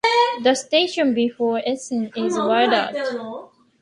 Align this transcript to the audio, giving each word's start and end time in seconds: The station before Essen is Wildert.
The 0.41 0.55
station 0.55 1.13
before 1.13 1.61
Essen 1.63 2.11
is 2.15 2.35
Wildert. 2.35 3.51